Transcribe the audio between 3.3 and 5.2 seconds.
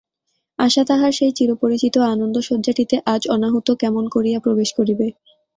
অনাহূত কেমন করিয়া প্রবেশ করিবে।